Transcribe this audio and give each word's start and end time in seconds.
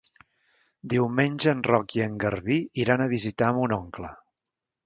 Diumenge 0.93 1.53
en 1.57 1.61
Roc 1.69 1.97
i 1.99 2.03
en 2.07 2.17
Garbí 2.25 2.59
iran 2.85 3.05
a 3.07 3.11
visitar 3.15 3.55
mon 3.59 3.81
oncle. 3.81 4.15